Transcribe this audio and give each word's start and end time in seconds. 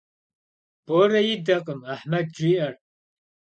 Bore 0.85 1.19
yidakhım 1.27 1.79
Ahmed 1.93 2.27
jji'er. 2.37 2.73